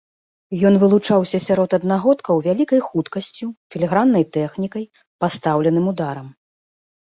[0.67, 3.45] Ён вылучаўся сярод аднагодкаў вялікай хуткасцю,
[3.77, 4.83] філіграннай тэхнікай,
[5.27, 6.27] пастаўленым ударам.